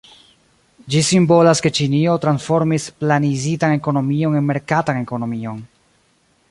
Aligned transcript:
Ĝi 0.93 1.01
simbolas 1.09 1.61
ke 1.65 1.71
Ĉinio 1.79 2.15
transformis 2.23 2.89
planizitan 3.03 3.77
ekonomion 3.83 4.39
en 4.41 4.49
merkatan 4.53 5.03
ekonomion. 5.05 5.61